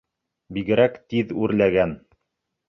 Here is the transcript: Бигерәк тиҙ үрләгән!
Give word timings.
Бигерәк 0.57 0.95
тиҙ 1.13 1.35
үрләгән! 1.43 1.95